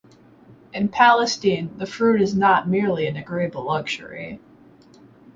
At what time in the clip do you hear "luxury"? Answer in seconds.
3.63-4.39